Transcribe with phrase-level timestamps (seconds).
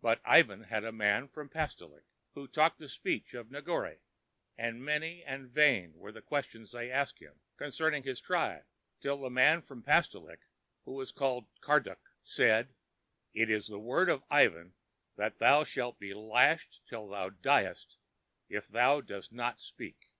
[0.00, 3.98] But Ivan had with him a man from Pastolik who talked the speech of Negore,
[4.56, 8.62] and many and vain were the questions they asked him concerning his tribe,
[9.00, 10.42] till the man from Pastolik,
[10.84, 12.76] who was called Karduk, said:
[13.34, 14.74] "It is the word of Ivan
[15.16, 17.96] that thou shalt be lashed till thou diest
[18.48, 20.12] if thou dost not speak.